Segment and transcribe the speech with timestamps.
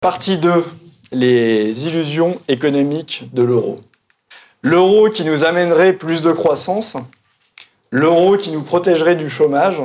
[0.00, 0.64] Partie 2,
[1.10, 3.80] les illusions économiques de l'euro.
[4.62, 6.96] L'euro qui nous amènerait plus de croissance,
[7.90, 9.82] l'euro qui nous protégerait du chômage,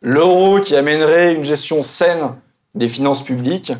[0.00, 2.32] l'euro qui amènerait une gestion saine
[2.74, 3.74] des finances publiques,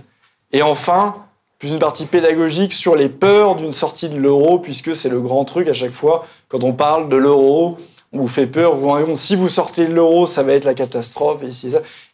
[0.53, 1.25] et enfin,
[1.59, 5.47] plus une partie pédagogique sur les peurs d'une sortie de l'euro, puisque c'est le grand
[5.47, 7.79] truc à chaque fois, quand on parle de l'euro,
[8.13, 8.77] on vous fait peur,
[9.15, 11.43] si vous sortez de l'euro, ça va être la catastrophe,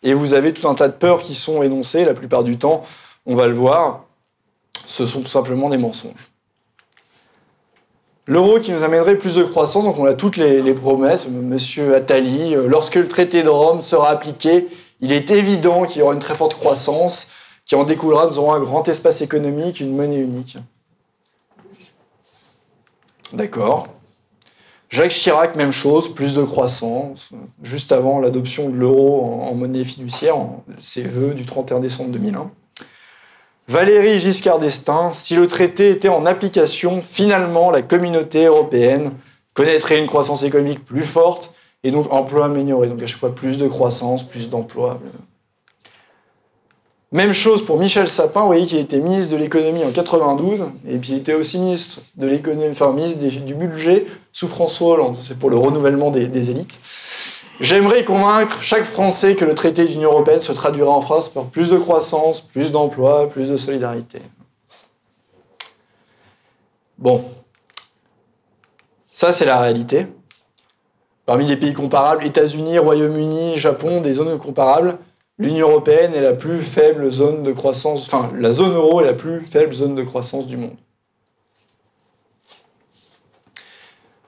[0.04, 2.84] et vous avez tout un tas de peurs qui sont énoncées la plupart du temps
[3.26, 4.04] on va le voir,
[4.86, 6.30] ce sont tout simplement des mensonges.
[8.26, 12.54] L'euro qui nous amènerait plus de croissance, donc on a toutes les, promesses, monsieur Attali,
[12.54, 14.68] euh, lorsque le traité de Rome sera appliqué,
[15.00, 17.32] il est évident qu'il y aura une très forte croissance,
[17.64, 20.56] qui en découlera, nous aurons un grand espace économique, une monnaie unique.
[23.32, 23.88] D'accord.
[24.88, 27.30] Jacques Chirac, même chose, plus de croissance,
[27.62, 30.36] juste avant l'adoption de l'euro en, monnaie fiduciaire,
[30.78, 32.50] ses vœux du 31 décembre 2001.
[33.72, 39.12] Valérie Giscard d'Estaing, si le traité était en application, finalement, la communauté européenne
[39.54, 42.88] connaîtrait une croissance économique plus forte et donc emploi amélioré.
[42.88, 45.00] Donc à chaque fois plus de croissance, plus d'emplois.
[47.12, 50.98] Même chose pour Michel Sapin, vous voyez qu'il était ministre de l'économie en 92, et
[50.98, 55.14] puis il était aussi ministre de l'économie, enfin ministre du budget sous François Hollande.
[55.14, 56.78] C'est pour le renouvellement des élites.
[57.62, 61.70] J'aimerais convaincre chaque Français que le traité d'Union européenne se traduira en France par plus
[61.70, 64.20] de croissance, plus d'emplois, plus de solidarité.
[66.98, 67.22] Bon,
[69.12, 70.08] ça c'est la réalité.
[71.24, 74.98] Parmi les pays comparables, États-Unis, Royaume-Uni, Japon, des zones comparables,
[75.38, 79.14] l'Union européenne est la plus faible zone de croissance, enfin la zone euro est la
[79.14, 80.76] plus faible zone de croissance du monde.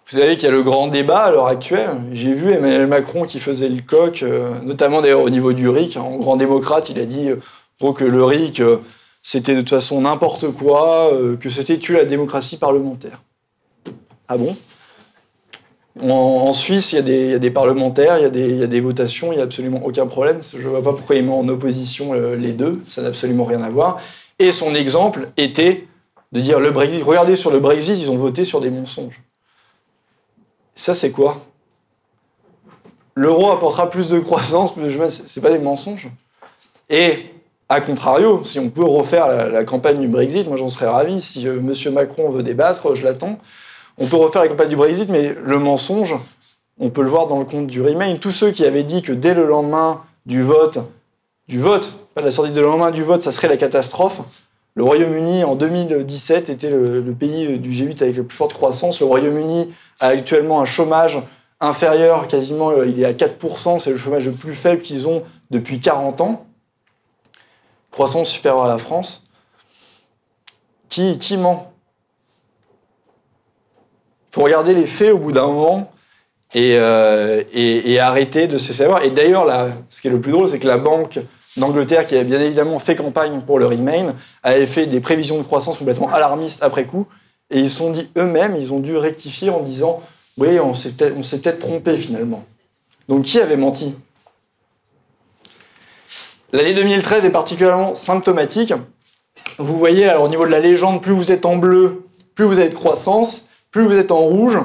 [0.06, 1.88] Vous savez qu'il y a le grand débat à l'heure actuelle.
[2.12, 5.96] J'ai vu Emmanuel Macron qui faisait le coq, euh, notamment d'ailleurs au niveau du RIC.
[5.96, 8.78] En grand démocrate, il a dit euh, que le RIC, euh,
[9.22, 11.10] c'était de toute façon n'importe quoi,
[11.40, 13.22] que c'était tuer la démocratie parlementaire.
[14.28, 14.54] Ah bon?
[16.02, 19.44] En, Suisse, il y, a des, parlementaires, il y, a des, votations, il n'y a
[19.44, 20.40] absolument aucun problème.
[20.42, 23.62] Je ne vois pas pourquoi il met en opposition les deux, ça n'a absolument rien
[23.62, 23.96] à voir.
[24.38, 25.86] Et son exemple était
[26.32, 29.22] de dire le Brexit, regardez sur le Brexit, ils ont voté sur des mensonges.
[30.74, 31.40] Ça, c'est quoi
[33.14, 36.08] L'euro apportera plus de croissance, mais c'est pas des mensonges.
[36.90, 37.26] Et,
[37.68, 41.20] à contrario, si on peut refaire la, campagne du Brexit, moi j'en serais ravi.
[41.20, 41.94] Si euh, M.
[41.94, 43.38] Macron veut débattre, je l'attends.
[43.98, 46.14] On peut refaire la campagne du Brexit, mais le mensonge,
[46.78, 48.16] on peut le voir dans le compte du Remain.
[48.16, 50.78] Tous ceux qui avaient dit que dès le lendemain du vote,
[51.46, 54.22] du vote, la sortie de lendemain du vote, ça serait la catastrophe.
[54.76, 59.00] Le Royaume-Uni, en 2017, était le, pays du G8 avec la plus forte croissance.
[59.00, 61.22] Le Royaume-Uni a actuellement un chômage
[61.60, 65.22] inférieur, quasiment, euh, il est à 4%, c'est le chômage le plus faible qu'ils ont
[65.50, 66.46] depuis 40 ans.
[67.92, 69.24] Croissance supérieure à la France.
[70.88, 71.72] Qui, qui ment?
[74.30, 75.92] Il faut regarder les faits au bout d'un moment
[76.54, 79.04] et, euh, et, arrêter de se savoir.
[79.04, 79.46] Et d'ailleurs,
[79.88, 81.20] ce qui est le plus drôle, c'est que la Banque
[81.56, 85.42] d'Angleterre, qui a bien évidemment fait campagne pour le Remain, avait fait des prévisions de
[85.42, 87.06] croissance complètement alarmistes après coup.
[87.50, 90.02] Et ils se sont dit eux-mêmes, ils ont dû rectifier en disant
[90.38, 92.44] Oui, on s'est peut-être trompé finalement.
[93.08, 93.94] Donc qui avait menti?
[96.52, 98.72] L'année 2013 est particulièrement symptomatique.
[99.58, 102.58] Vous voyez, alors au niveau de la légende, plus vous êtes en bleu, plus vous
[102.58, 104.58] avez de croissance, plus vous êtes en rouge.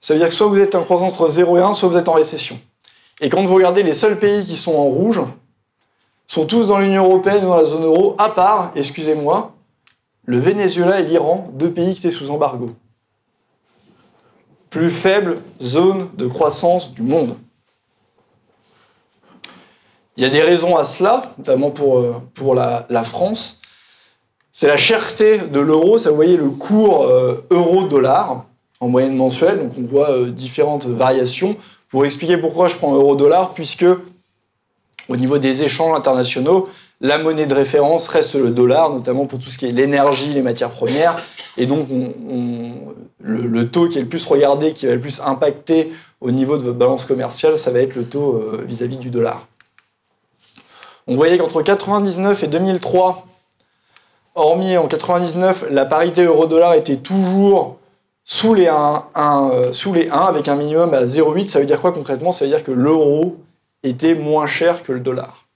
[0.00, 1.96] Ça veut dire que soit vous êtes en croissance entre 0 et 1, soit vous
[1.96, 2.58] êtes en récession.
[3.20, 5.20] Et quand vous regardez les seuls pays qui sont en rouge,
[6.32, 9.54] sont tous dans l'Union européenne ou dans la zone euro, à part, excusez-moi,
[10.24, 12.70] le Venezuela et l'Iran, deux pays qui étaient sous embargo.
[14.70, 17.36] Plus faible zone de croissance du monde.
[20.16, 23.60] Il y a des raisons à cela, notamment pour, euh, pour la, France.
[24.52, 28.46] C'est la cherté de l'euro, ça vous voyez le cours euh, euro-dollar
[28.80, 31.58] en moyenne mensuelle, donc on voit euh, différentes variations.
[31.90, 33.84] Pour expliquer pourquoi je prends euro-dollar, puisque
[35.08, 36.68] au niveau des échanges internationaux,
[37.00, 40.42] la monnaie de référence reste le dollar, notamment pour tout ce qui est l'énergie, les
[40.42, 41.20] matières premières.
[41.56, 41.88] Et donc,
[43.18, 46.62] le, taux qui est le plus regardé, qui va le plus impacter au niveau de
[46.62, 49.48] votre balance commerciale, ça va être le taux euh, vis-à-vis du dollar.
[51.08, 53.26] On voyait qu'entre 1999 et 2003,
[54.36, 57.78] hormis en 99, la parité euro-dollar était toujours
[58.22, 61.44] sous les 1, euh, sous les 1 avec un minimum à 0,8.
[61.46, 62.30] Ça veut dire quoi concrètement?
[62.30, 63.36] Ça veut dire que l'euro
[63.82, 65.46] était moins cher que le dollar.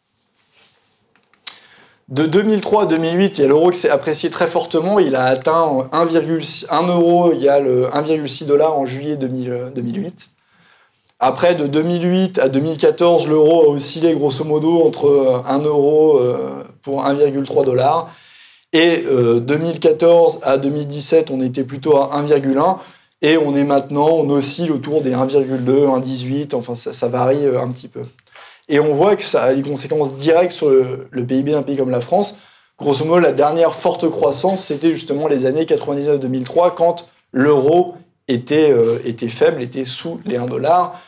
[2.09, 5.01] De 2003 à 2008, il y a l'euro qui s'est apprécié très fortement.
[5.01, 10.29] Il a atteint 1, euro égale 1,6 dollars en juillet 2008.
[11.19, 16.21] Après, de 2008 à 2014, l'euro a oscillé grosso modo entre 1 euro
[16.83, 18.15] pour 1,3 dollar.
[18.73, 19.05] Et
[19.41, 22.79] 2014 à 2017, on était plutôt à 1,1.
[23.23, 27.89] Et on est maintenant, on oscille autour des 1,2, 1,18, enfin ça, varie un petit
[27.89, 28.03] peu.
[28.69, 31.77] Et on voit que ça a des conséquences directes sur le, le PIB d'un pays
[31.77, 32.41] comme la France.
[32.79, 37.95] Grosso modo, la dernière forte croissance, c'était justement les années 99-2003, quand l'euro
[38.29, 41.01] était, euh, était faible, était sous les 1 dollar.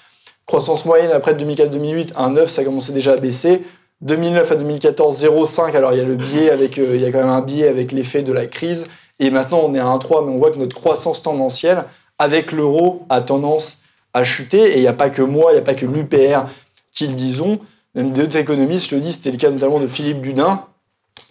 [0.47, 3.65] Croissance moyenne après 2004-2008, 1,9, ça commençait déjà à baisser.
[4.01, 5.77] 2009 à 2014, 0,5.
[5.77, 7.69] Alors il y a le biais avec, euh, il y a quand même un biais
[7.69, 8.89] avec l'effet de la crise.
[9.19, 11.85] Et maintenant on est à 1,3, mais on voit que notre croissance tendancielle
[12.19, 13.82] avec l'euro a tendance
[14.15, 14.73] à chuter.
[14.73, 16.47] Et il n'y a pas que moi, il n'y a pas que l'UPR
[16.93, 17.61] qui le disons.
[17.94, 19.17] Même d'autres économistes le disent.
[19.17, 20.65] C'était le cas notamment de Philippe Dudin,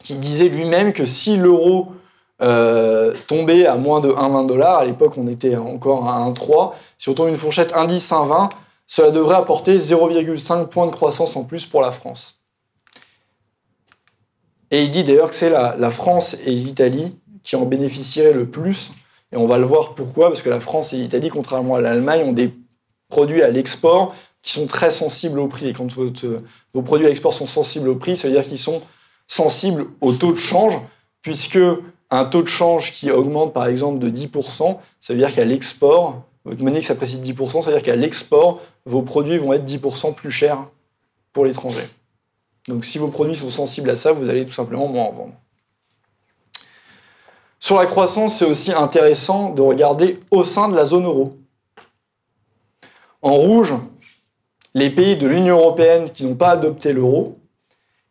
[0.04, 1.94] qui disait lui-même que si l'euro
[2.42, 7.10] euh, tombait à moins de 1,20 dollars, à l'époque on était encore à 1,3, si
[7.10, 8.50] on tombe une fourchette indice 1,20,
[8.86, 12.40] cela devrait apporter 0,5 points de croissance en plus pour la France.
[14.70, 18.48] Et il dit d'ailleurs que c'est la, la, France et l'Italie qui en bénéficieraient le
[18.48, 18.92] plus.
[19.32, 22.22] Et on va le voir pourquoi, parce que la France et l'Italie, contrairement à l'Allemagne,
[22.22, 22.54] ont des
[23.10, 25.68] produits à l'export qui sont très sensibles au prix.
[25.70, 28.82] Et quand vos produits à l'export sont sensibles au prix, ça veut dire qu'ils sont
[29.28, 30.80] sensible au taux de change,
[31.22, 31.60] puisque
[32.10, 36.24] un taux de change qui augmente par exemple de 10%, ça veut dire qu'à l'export,
[36.46, 39.66] votre monnaie qui s'apprécie de 10%, ça veut dire qu'à l'export, vos produits vont être
[39.66, 40.66] 10% plus chers
[41.34, 41.84] pour l'étranger.
[42.70, 45.34] Donc si vos produits sont sensibles à ça, vous allez tout simplement moins en vendre.
[47.68, 51.36] Sur la croissance, c'est aussi intéressant de regarder au sein de la zone euro.
[53.22, 53.74] En rouge,
[54.74, 57.38] les pays de l'Union européenne qui n'ont pas adopté l'euro,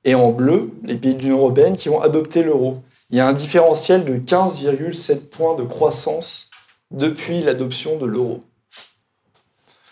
[0.04, 2.82] et en bleu, les pays de l'Union européenne qui vont adopter l'euro.
[3.08, 6.50] Il y a un différentiel de 15,7 points de croissance
[6.90, 8.42] depuis l'adoption de l'euro.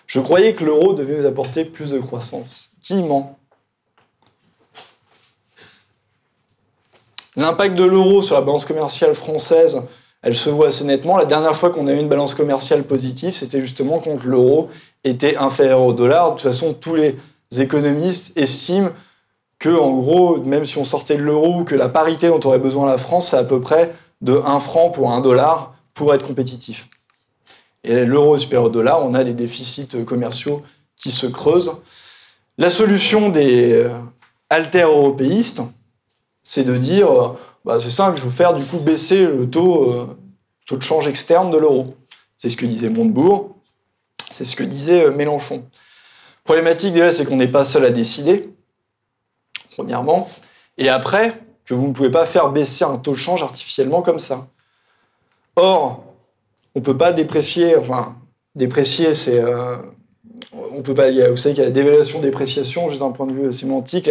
[0.07, 2.69] Je croyais que l'euro devait nous apporter plus de croissance.
[2.83, 3.39] Qui ment?
[7.37, 9.83] L'impact de l'euro sur la balance commerciale française,
[10.23, 11.19] elle se voit assez nettement.
[11.19, 14.71] La dernière fois qu'on a eu une balance commerciale positive, c'était justement quand l'euro
[15.03, 16.31] était inférieur au dollar.
[16.31, 17.17] De toute façon, tous les
[17.59, 18.91] économistes estiment
[19.59, 22.87] que, en gros, même si on sortait de l'euro, que la parité dont aurait besoin
[22.87, 26.89] la France, c'est à peu près de 1 franc pour 1 dollar pour être compétitif.
[27.83, 30.63] Et l'euro est supérieur au dollar, on a des déficits commerciaux
[30.97, 31.73] qui se creusent.
[32.57, 33.91] La solution des euh,
[34.49, 35.61] alter-européistes,
[36.45, 39.91] c'est de dire, euh, bah, c'est simple, il faut faire du coup baisser le taux,
[39.91, 40.17] euh,
[40.67, 41.97] taux de change externe de l'euro.
[42.37, 43.57] C'est ce que disait Montebourg,
[44.31, 45.65] c'est ce que disait Mélenchon.
[46.45, 48.55] Problématique déjà, c'est qu'on n'est pas seul à décider
[49.75, 50.29] premièrement,
[50.79, 54.19] et après, que vous ne pouvez pas faire baisser un taux de change artificiellement comme
[54.19, 54.49] ça.
[55.57, 56.05] Or,
[56.75, 58.17] on ne peut pas déprécier, enfin,
[58.55, 59.39] déprécier, c'est.
[59.39, 59.77] Euh,
[60.53, 63.33] on peut pas, vous savez qu'il y a la dévaluation, dépréciation, juste d'un point de
[63.33, 64.11] vue sémantique.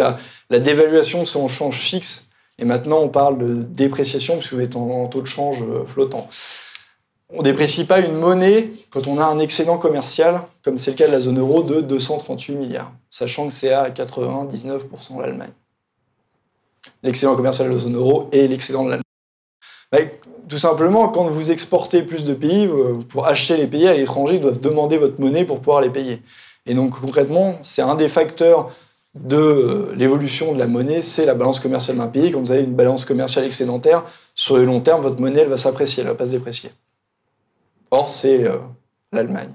[0.50, 2.28] La, dévaluation, c'est en change fixe.
[2.60, 6.28] Et maintenant, on parle de dépréciation, puisque vous êtes en, taux de change euh, flottant.
[7.30, 10.98] On ne déprécie pas une monnaie quand on a un excédent commercial, comme c'est le
[10.98, 15.54] cas de la zone euro, de 238 milliards, sachant que c'est à 99% l'Allemagne.
[17.02, 20.12] L'excédent commercial de la zone euro et l'excédent de l'Allemagne.
[20.50, 22.70] Tout simplement, quand vous exportez plus de pays,
[23.10, 26.22] pour acheter les pays à l'étranger, ils doivent demander votre monnaie pour pouvoir les payer.
[26.66, 28.72] Et donc concrètement, c'est un des facteurs
[29.16, 32.32] de euh, l'évolution de la monnaie, c'est la balance commerciale d'un pays.
[32.32, 35.58] Quand vous avez une balance commerciale excédentaire, sur le long terme, votre monnaie elle va
[35.58, 36.72] s'apprécier, elle ne va pas se déprécier.
[37.92, 38.58] Or, c'est euh,
[39.12, 39.52] l'Allemagne.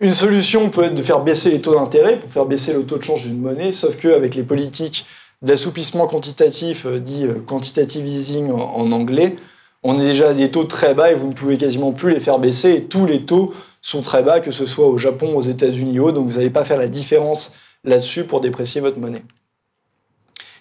[0.00, 2.98] Une solution peut être de faire baisser les taux d'intérêt pour faire baisser le taux
[2.98, 5.06] de change d'une monnaie, sauf qu'avec les politiques
[5.44, 9.36] d'assouplissement quantitatif, euh, dit euh, quantitative easing en, anglais,
[9.82, 12.20] on est déjà à des taux très bas et vous ne pouvez quasiment plus les
[12.20, 12.70] faire baisser.
[12.72, 16.10] Et tous les taux sont très bas, que ce soit au Japon, aux États-Unis ou
[16.10, 17.52] donc vous n'allez pas faire la différence
[17.84, 19.22] là-dessus pour déprécier votre monnaie.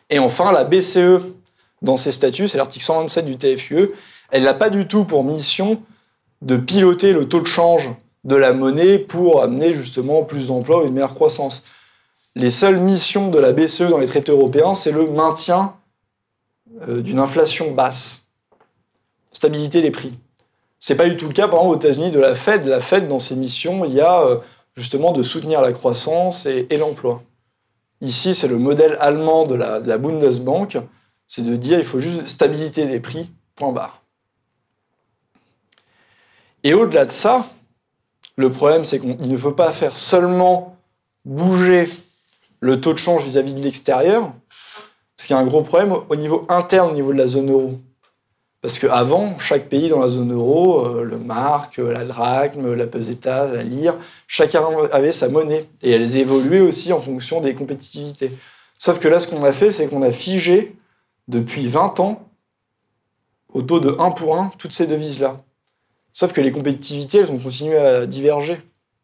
[0.10, 1.22] Et enfin, la BCE,
[1.82, 3.92] dans ses statuts, c'est l'article 127 du TFUE,
[4.32, 5.82] elle n'a pas du tout pour mission
[6.42, 7.92] de piloter le taux de change
[8.26, 11.64] de la monnaie pour amener justement plus d'emplois ou une meilleure croissance.
[12.36, 15.76] Les seules missions de la BCE dans les traités européens, c'est le maintien
[16.88, 18.26] euh, d'une inflation basse,
[19.32, 20.14] stabilité des prix.
[20.80, 22.66] C'est pas du tout le cas, par exemple, aux États-Unis de la Fed.
[22.66, 24.40] La Fed, dans ses missions, il y a euh,
[24.76, 27.22] justement de soutenir la croissance et, l'emploi.
[28.02, 30.78] Ici, c'est le modèle allemand de la, de la Bundesbank,
[31.28, 34.02] c'est de dire il faut juste stabilité des prix, point barre.
[36.64, 37.46] Et au-delà de ça,
[38.36, 40.76] le problème, c'est qu'il ne faut pas faire seulement
[41.24, 41.88] bouger
[42.64, 44.32] le taux de change vis-à-vis de l'extérieur,
[45.18, 47.52] parce qu'il y a un gros problème au niveau interne, au niveau de la zone
[47.52, 47.78] euro.
[48.62, 53.48] Parce qu'avant, chaque pays dans la zone euro, euh, le mark, la drachme, la peseta,
[53.48, 55.66] la lire, chacun avait sa monnaie.
[55.82, 58.32] Et elles évoluaient aussi en fonction des compétitivités.
[58.78, 60.78] Sauf que là, ce qu'on a fait, c'est qu'on a figé
[61.28, 62.30] depuis 20 ans,
[63.54, 65.42] au taux de 1 pour 1, toutes ces devises-là.
[66.14, 68.62] Sauf que les compétitivités, elles ont continué à diverger.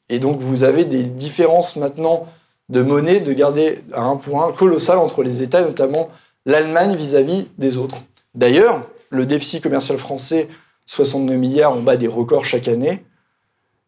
[0.08, 2.26] Et donc, vous avez des différences maintenant
[2.70, 6.10] de monnaie, de garder à 1 pour 1 colossal entre les États, notamment
[6.46, 7.98] l'Allemagne vis-à-vis des autres.
[8.36, 10.48] D'ailleurs, le déficit commercial français,
[10.86, 13.04] 62 milliards, on bat des records chaque année.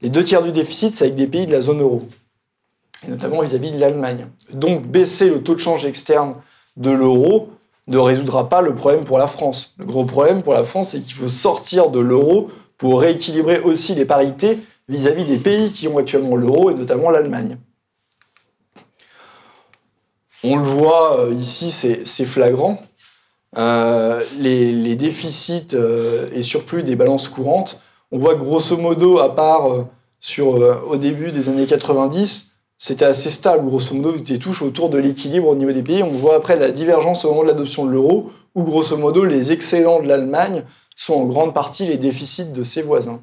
[0.02, 2.04] Les deux tiers du déficit, c'est avec des pays de la zone euro,
[3.06, 4.28] et notamment vis-à-vis de l'Allemagne.
[4.52, 6.36] Donc, baisser le taux de change externe
[6.76, 7.50] de l'euro
[7.88, 9.74] ne résoudra pas le problème pour la France.
[9.78, 13.94] Le gros problème pour la France, c'est qu'il faut sortir de l'euro pour rééquilibrer aussi
[13.94, 14.60] les parités
[14.90, 17.58] vis-à-vis des pays qui ont actuellement l'euro, et notamment l'Allemagne.
[20.44, 22.82] On le voit euh, ici, c'est flagrant.
[23.58, 27.82] Euh, les, déficits euh, et surplus des balances courantes,
[28.12, 33.66] on voit grosso modo, à part au début des années 90, c'était assez stable.
[33.66, 36.04] Grosso modo, étiez tous autour de l'équilibre au niveau des pays.
[36.04, 39.52] On voit après la divergence au moment de l'adoption de l'euro, où grosso modo, les
[39.52, 40.64] excellents de l'Allemagne
[40.96, 43.22] sont en grande partie les déficits de ses voisins.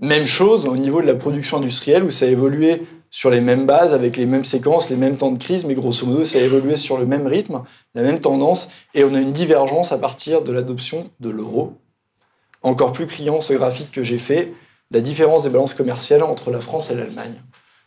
[0.00, 2.82] Même chose au niveau de la production industrielle, où ça a évolué
[3.14, 6.04] sur les mêmes bases, avec les mêmes séquences, les mêmes temps de crise, mais grosso
[6.04, 7.62] modo, ça a évolué sur le même rythme,
[7.94, 11.74] la même tendance, et on a une divergence à partir de l'adoption de l'euro.
[12.62, 14.52] Encore plus criant ce graphique que j'ai fait,
[14.90, 17.40] la différence des balances commerciales entre la France et l'Allemagne.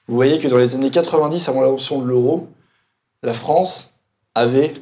[0.07, 2.47] Vous voyez que dans les années 90, avant l'adoption de l'euro,
[3.21, 3.99] la France
[4.33, 4.75] avait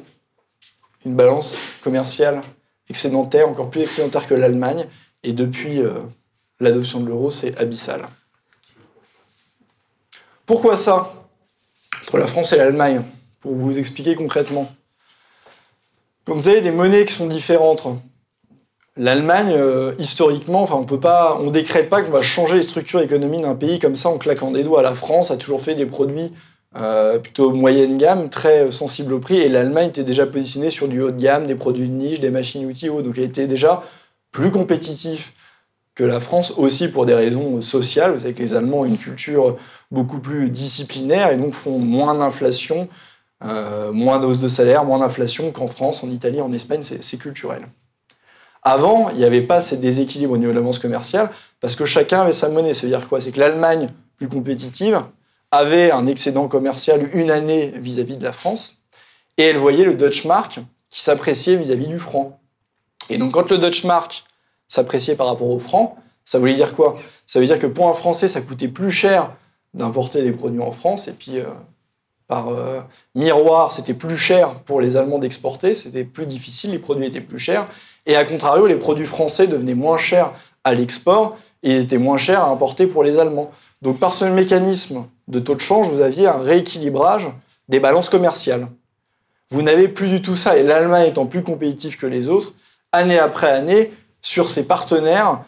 [1.04, 2.44] une balance commerciale
[2.88, 4.86] excédentaire, encore plus excédentaire que l'Allemagne,
[5.24, 5.94] et depuis euh,
[6.60, 8.02] l'adoption de l'euro, c'est abyssal.
[10.46, 11.12] Pourquoi ça
[12.02, 13.02] Entre la France et l'Allemagne,
[13.40, 14.72] pour vous expliquer concrètement.
[16.24, 17.86] Comme vous avez des monnaies qui sont différentes.
[18.96, 23.00] L'Allemagne, euh, historiquement, enfin, on peut pas, on décrète pas qu'on va changer les structures
[23.00, 24.82] économiques d'un pays comme ça en claquant des doigts.
[24.82, 26.32] La France a toujours fait des produits
[26.76, 31.02] euh, plutôt moyenne gamme, très sensibles au prix, et l'Allemagne était déjà positionnée sur du
[31.02, 33.82] haut de gamme, des produits de niche, des machines-outils, donc elle était déjà
[34.30, 35.30] plus compétitive
[35.94, 38.12] que la France, aussi pour des raisons sociales.
[38.12, 39.56] Vous savez que les Allemands ont une culture
[39.90, 42.88] beaucoup plus disciplinaire et donc font moins d'inflation,
[43.44, 47.66] euh, moins de de salaire, moins d'inflation qu'en France, en Italie, en Espagne, c'est culturel.
[48.62, 52.22] Avant, il n'y avait pas ces déséquilibres au niveau de l'avance commerciale parce que chacun
[52.22, 52.74] avait sa monnaie.
[52.74, 53.20] Ça veut dire quoi?
[53.20, 55.00] C'est que l'Allemagne, plus compétitive,
[55.52, 58.78] avait un excédent commercial une année vis-à-vis de la France
[59.36, 60.58] et elle voyait le Dutch Mark
[60.90, 62.40] qui s'appréciait vis-à-vis du franc.
[63.08, 64.24] Et donc, quand le Dutch Mark
[64.66, 66.96] s'appréciait par rapport au franc, ça voulait dire quoi?
[67.24, 69.30] Ça veut dire que pour un Français, ça coûtait plus cher
[69.76, 71.06] d'importer des produits en France.
[71.06, 71.44] Et puis, euh,
[72.26, 72.80] par euh,
[73.14, 77.38] miroir, c'était plus cher pour les Allemands d'exporter, c'était plus difficile, les produits étaient plus
[77.38, 77.68] chers.
[78.06, 80.32] Et à contrario, les produits français devenaient moins chers
[80.64, 83.52] à l'export et ils étaient moins chers à importer pour les Allemands.
[83.82, 87.28] Donc par ce mécanisme de taux de change, vous aviez un rééquilibrage
[87.68, 88.66] des balances commerciales.
[89.50, 92.54] Vous n'avez plus du tout ça, et l'Allemagne étant plus compétitive que les autres,
[92.90, 95.44] année après année, sur ses partenaires,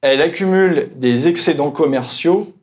[0.00, 2.54] elle accumule des excédents commerciaux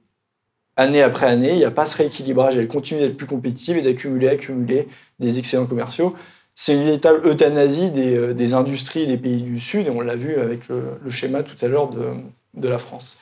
[0.81, 3.81] année après année, il n'y a pas ce rééquilibrage, elle continue d'être plus compétitive et
[3.81, 4.87] d'accumuler, accumuler
[5.19, 6.15] des excédents commerciaux.
[6.55, 10.35] C'est une véritable euthanasie euh, des, industries des pays du Sud, et on l'a vu
[10.35, 13.19] avec le, schéma tout à l'heure de, la France.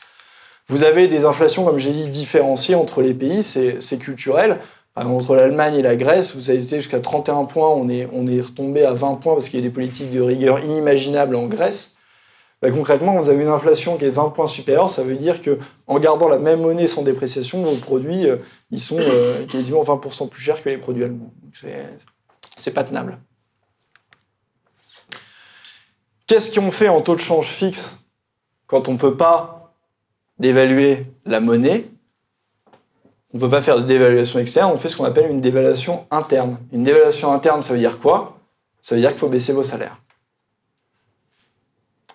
[0.68, 4.60] Vous avez des inflations, comme j'ai dit, différenciées entre les pays, c'est culturel.
[4.96, 8.42] entre l'Allemagne et la Grèce, vous avez été jusqu'à 31 points, on est, on est
[8.42, 11.96] retombé à 20 points parce qu'il y a des politiques de rigueur inimaginables en Grèce.
[12.62, 15.58] Bah, concrètement, vous avez une inflation qui est 20 points supérieure, ça veut dire que
[15.88, 18.38] en gardant la même monnaie sans dépréciation, vos produits euh,
[18.70, 21.34] ils sont euh, quasiment 20% plus chers que les produits allemands.
[22.58, 23.18] C'est pas tenable.
[26.28, 28.00] Qu'est-ce qu'on fait en taux de change fixe
[28.68, 29.74] quand on ne peut pas
[30.38, 31.86] dévaluer la monnaie?
[33.34, 36.08] On ne peut pas faire de dévaluation externe, on fait ce qu'on appelle une dévaluation
[36.12, 36.58] interne.
[36.74, 38.38] Une dévaluation interne, ça veut dire quoi?
[38.82, 39.98] Ça veut dire qu'il faut baisser vos salaires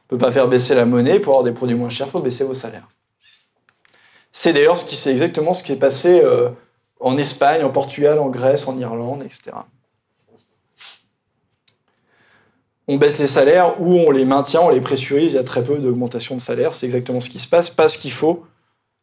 [0.04, 2.20] ne peut pas faire baisser la monnaie pour avoir des produits moins chers, il faut
[2.20, 2.88] baisser vos salaires.
[4.30, 6.50] C'est d'ailleurs ce qui c'est exactement ce qui est passé euh,
[7.00, 9.52] en Espagne, en Portugal, en Grèce, en Irlande, etc.
[12.86, 15.62] On baisse les salaires ou on les maintient, on les pressurise, il y a très
[15.62, 18.44] peu d'augmentation de salaire, c'est exactement ce qui se passe, parce qu'il faut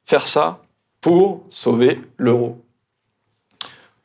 [0.04, 0.62] faire ça
[1.00, 2.61] pour sauver l'euro.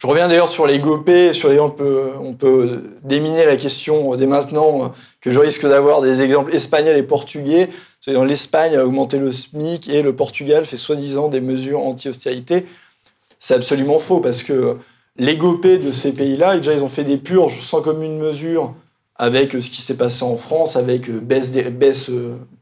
[0.06, 4.94] Je reviens d'ailleurs sur les GOP, sur les, on, peut, déminer la question dès maintenant
[5.20, 7.70] que je risque d'avoir des exemples espagnols et portugais.
[8.06, 12.66] Dans l'Espagne a augmenté le SMIC et le Portugal fait soi-disant des mesures anti-austérité.
[13.40, 14.76] C'est absolument faux parce que
[15.16, 18.74] les GOP de ces pays-là, déjà ils ont fait des purges sans commune mesure
[19.16, 21.50] avec ce qui s'est passé en France, avec baisse,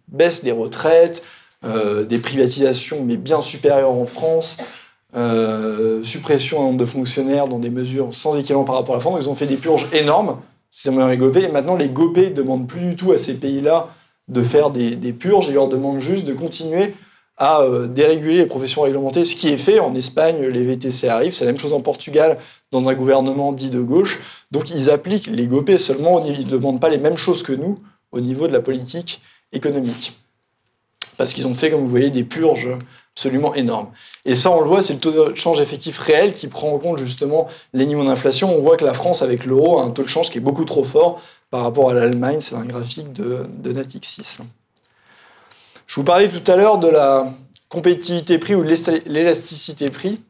[0.09, 1.23] baisse des retraites,
[1.63, 4.57] des privatisations mais bien supérieures en France,
[6.03, 9.19] suppression d'un nombre de fonctionnaires dans des mesures sans équivalent par rapport à la France.
[9.23, 10.39] Ils ont fait des purges énormes,
[10.71, 13.89] c'est les GOP, et maintenant les GOP ne demandent plus du tout à ces pays-là
[14.29, 16.95] de faire des, des, purges, ils leur demandent juste de continuer
[17.37, 21.33] à euh, déréguler les professions réglementées, ce qui est fait en Espagne, les VTC arrivent,
[21.33, 22.39] c'est la même chose en Portugal,
[22.71, 24.21] dans un gouvernement dit de gauche.
[24.51, 27.79] Donc ils appliquent les GOP seulement, ils ne demandent pas les mêmes choses que nous
[28.13, 29.21] au niveau de la politique
[29.53, 30.13] économique.
[31.17, 32.69] Parce qu'ils ont fait, comme vous voyez, des purges
[33.15, 33.91] absolument énormes.
[34.25, 36.79] Et ça, on le voit, c'est le taux de change effectif réel qui prend en
[36.79, 38.57] compte justement les niveaux d'inflation.
[38.57, 40.65] On voit que la France, avec l'euro, a un taux de change qui est beaucoup
[40.65, 42.39] trop fort par rapport à l'Allemagne.
[42.41, 44.39] C'est un graphique de, de Natixis.
[45.87, 47.33] Je vous parlais tout à l'heure de la
[47.69, 50.21] compétitivité prix ou de l'élasticité prix.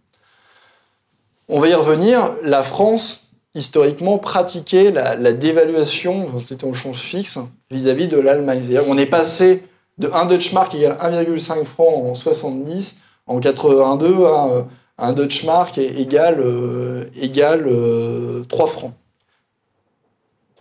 [1.48, 2.32] On va y revenir.
[2.42, 7.38] La France, historiquement, pratiquait la, dévaluation, c'était au change fixe,
[7.70, 8.60] vis-à-vis de l'Allemagne.
[8.62, 9.62] C'est-à-dire qu'on est passé
[9.98, 14.62] de 1 Dutch Mark égale 1,5 francs en 70, en 82, à euh,
[14.98, 18.92] un Dutch Mark égale, euh, égale 3 euh, francs.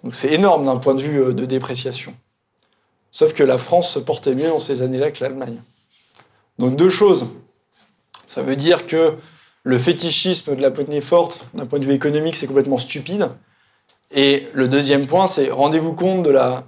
[0.04, 2.14] Donc c'est énorme d'un point de vue de dépréciation.
[3.12, 5.62] Sauf que la France se portait mieux dans ces années-là que l'Allemagne.
[6.60, 7.28] Donc deux choses.
[8.26, 9.16] Ça veut dire que
[9.64, 13.30] le fétichisme de la Poignée forte, d'un point de vue économique, c'est complètement stupide.
[14.12, 16.66] Et le deuxième point, c'est rendez-vous compte de la,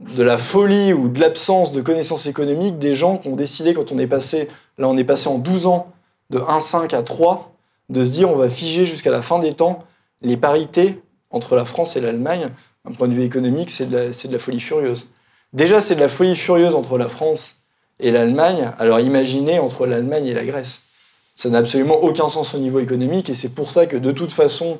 [0.00, 3.92] de la folie ou de l'absence de connaissances économiques des gens qui ont décidé, quand
[3.92, 4.48] on est passé,
[4.78, 5.92] là on est passé en 12 ans,
[6.30, 7.52] de 1,5 à 3,
[7.90, 9.84] de se dire on va figer jusqu'à la fin des temps
[10.22, 12.48] les parités entre la France et l'Allemagne.
[12.84, 15.08] D'un point de vue économique, c'est de, de la folie furieuse.
[15.52, 17.62] Déjà, c'est de la folie furieuse entre la France
[18.00, 18.72] et l'Allemagne.
[18.78, 20.86] Alors imaginez entre l'Allemagne et la Grèce.
[21.34, 24.32] Ça n'a absolument aucun sens au niveau économique et c'est pour ça que de toute
[24.32, 24.78] façon,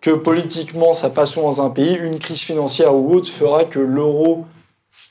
[0.00, 4.46] que politiquement ça passe dans un pays, une crise financière ou autre fera que l'euro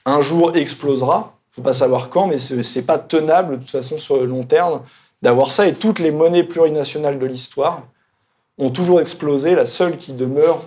[0.06, 1.36] un jour explosera.
[1.52, 4.26] Il faut pas savoir quand, mais ce n'est pas tenable de toute façon sur le
[4.26, 4.82] long terme
[5.22, 5.68] d'avoir ça.
[5.68, 7.84] Et toutes les monnaies plurinationales de l'histoire
[8.58, 9.56] ont toujours explosé.
[9.56, 10.62] La seule qui demeure,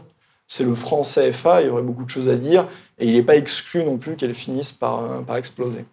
[0.46, 1.62] c'est le franc CFA.
[1.62, 2.68] Il y aurait beaucoup de choses à dire.
[2.98, 5.84] Et il n'est pas exclu non plus qu'elle finisse par, euh, par exploser.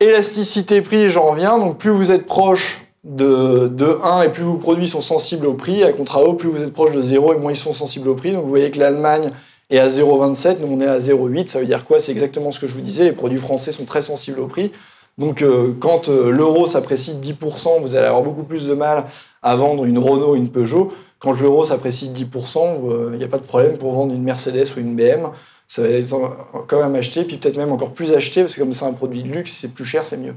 [0.00, 1.58] Élasticité prix, j'en reviens.
[1.58, 5.54] Donc plus vous êtes proche de, de 1 et plus vos produits sont sensibles au
[5.54, 5.82] prix.
[5.82, 8.32] À contrario, plus vous êtes proche de 0 et moins ils sont sensibles au prix.
[8.32, 9.30] Donc vous voyez que l'Allemagne
[9.70, 11.48] est à 0,27, nous on est à 0,8.
[11.48, 11.98] Ça veut dire quoi?
[11.98, 13.04] C'est exactement ce que je vous disais.
[13.04, 14.72] Les produits français sont très sensibles au prix.
[15.18, 19.04] Donc euh, quand euh, l'euro s'apprécie de 10%, vous allez avoir beaucoup plus de mal
[19.42, 20.92] à vendre une Renault, une Peugeot.
[21.18, 24.66] Quand l'euro s'apprécie de 10%, il n'y a pas de problème pour vendre une Mercedes
[24.76, 25.28] ou une BM.
[25.68, 26.14] Ça va être
[26.66, 29.22] quand même acheté, puis peut-être même encore plus acheté, parce que comme c'est un produit
[29.22, 30.34] de luxe, c'est plus cher, c'est mieux.